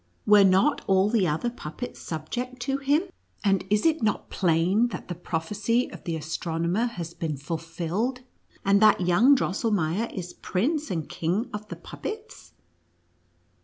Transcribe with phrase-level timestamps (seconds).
[0.25, 3.03] u Were not all the other puppets subject to him,
[3.43, 8.21] and is it not plain that the prophecy of the astronomer has been fulfilled,
[8.65, 12.53] and that young Drosselmeier is prince and khig of the puppets